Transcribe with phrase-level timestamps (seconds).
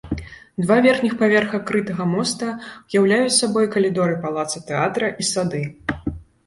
[0.63, 5.61] Два верхніх паверха крытага моста ўяўляюць сабой калідоры палаца тэатра і сады.